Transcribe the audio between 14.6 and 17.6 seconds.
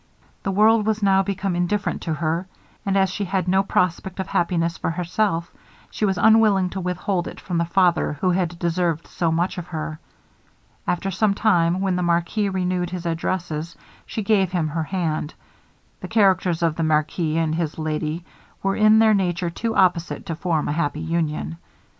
her hand. The characters of the marquis and